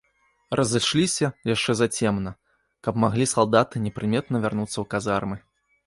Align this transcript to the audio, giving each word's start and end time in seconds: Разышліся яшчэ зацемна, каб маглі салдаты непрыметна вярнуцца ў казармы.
Разышліся 0.59 1.27
яшчэ 1.51 1.71
зацемна, 1.83 2.31
каб 2.87 2.93
маглі 3.07 3.31
салдаты 3.35 3.75
непрыметна 3.87 4.35
вярнуцца 4.49 4.77
ў 4.81 4.85
казармы. 4.97 5.37